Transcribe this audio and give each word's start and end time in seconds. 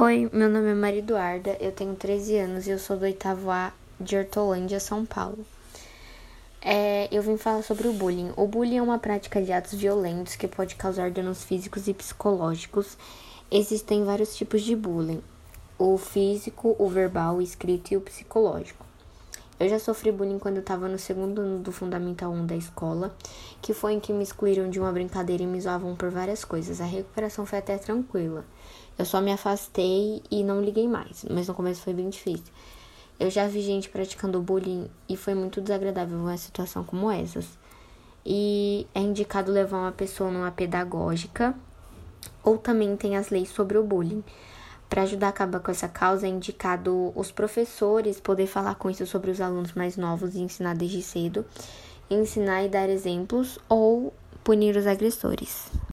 Oi, 0.00 0.30
meu 0.32 0.48
nome 0.48 0.70
é 0.70 0.74
Maria 0.74 1.00
Eduarda, 1.00 1.56
eu 1.58 1.72
tenho 1.72 1.96
13 1.96 2.36
anos 2.38 2.68
e 2.68 2.70
eu 2.70 2.78
sou 2.78 2.96
do 2.96 3.02
oitavo 3.02 3.50
A 3.50 3.72
de 3.98 4.16
Hortolândia, 4.16 4.78
São 4.78 5.04
Paulo. 5.04 5.44
É, 6.62 7.08
eu 7.10 7.20
vim 7.20 7.36
falar 7.36 7.62
sobre 7.62 7.88
o 7.88 7.92
bullying. 7.92 8.32
O 8.36 8.46
bullying 8.46 8.76
é 8.76 8.82
uma 8.82 9.00
prática 9.00 9.42
de 9.42 9.50
atos 9.50 9.74
violentos 9.74 10.36
que 10.36 10.46
pode 10.46 10.76
causar 10.76 11.10
danos 11.10 11.42
físicos 11.42 11.88
e 11.88 11.94
psicológicos. 11.94 12.96
Existem 13.50 14.04
vários 14.04 14.36
tipos 14.36 14.62
de 14.62 14.76
bullying: 14.76 15.20
o 15.76 15.98
físico, 15.98 16.76
o 16.78 16.88
verbal, 16.88 17.38
o 17.38 17.42
escrito 17.42 17.90
e 17.92 17.96
o 17.96 18.00
psicológico. 18.00 18.87
Eu 19.60 19.68
já 19.68 19.80
sofri 19.80 20.12
bullying 20.12 20.38
quando 20.38 20.56
eu 20.56 20.60
estava 20.60 20.86
no 20.86 20.98
segundo 20.98 21.40
ano 21.40 21.58
do 21.58 21.72
Fundamental 21.72 22.30
1 22.30 22.46
da 22.46 22.54
escola, 22.54 23.12
que 23.60 23.74
foi 23.74 23.94
em 23.94 24.00
que 24.00 24.12
me 24.12 24.22
excluíram 24.22 24.70
de 24.70 24.78
uma 24.78 24.92
brincadeira 24.92 25.42
e 25.42 25.46
me 25.46 25.60
zoavam 25.60 25.96
por 25.96 26.10
várias 26.10 26.44
coisas. 26.44 26.80
A 26.80 26.84
recuperação 26.84 27.44
foi 27.44 27.58
até 27.58 27.76
tranquila. 27.76 28.44
Eu 28.96 29.04
só 29.04 29.20
me 29.20 29.32
afastei 29.32 30.22
e 30.30 30.44
não 30.44 30.60
liguei 30.60 30.86
mais, 30.86 31.24
mas 31.28 31.48
no 31.48 31.54
começo 31.54 31.82
foi 31.82 31.92
bem 31.92 32.08
difícil. 32.08 32.52
Eu 33.18 33.30
já 33.30 33.48
vi 33.48 33.60
gente 33.62 33.88
praticando 33.88 34.40
bullying 34.40 34.88
e 35.08 35.16
foi 35.16 35.34
muito 35.34 35.60
desagradável 35.60 36.18
uma 36.18 36.36
situação 36.36 36.84
como 36.84 37.10
essas. 37.10 37.58
E 38.24 38.86
é 38.94 39.00
indicado 39.00 39.50
levar 39.50 39.78
uma 39.78 39.92
pessoa 39.92 40.30
numa 40.30 40.52
pedagógica 40.52 41.52
ou 42.44 42.58
também 42.58 42.96
tem 42.96 43.16
as 43.16 43.28
leis 43.30 43.48
sobre 43.48 43.76
o 43.76 43.82
bullying. 43.82 44.22
Para 44.88 45.02
ajudar 45.02 45.26
a 45.26 45.30
acabar 45.30 45.60
com 45.60 45.70
essa 45.70 45.86
causa, 45.86 46.26
é 46.26 46.30
indicado 46.30 47.12
os 47.14 47.30
professores 47.30 48.18
poder 48.18 48.46
falar 48.46 48.74
com 48.76 48.88
isso 48.88 49.06
sobre 49.06 49.30
os 49.30 49.40
alunos 49.40 49.72
mais 49.74 49.96
novos 49.96 50.34
e 50.34 50.40
ensinar 50.40 50.74
desde 50.74 51.02
cedo, 51.02 51.44
ensinar 52.10 52.64
e 52.64 52.68
dar 52.68 52.88
exemplos 52.88 53.58
ou 53.68 54.14
punir 54.42 54.76
os 54.76 54.86
agressores. 54.86 55.70